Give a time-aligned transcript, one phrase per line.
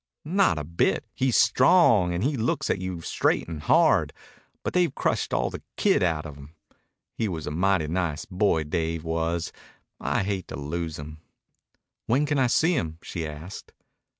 [0.25, 1.05] "Not a bit.
[1.13, 4.13] He's strong, and he looks at you straight and hard.
[4.63, 6.55] But they've crushed all the kid outa him.
[7.13, 9.53] He was a mighty nice boy, Dave was.
[9.99, 11.19] I hate to lose him."
[12.07, 13.73] "When can I see him?" she asked.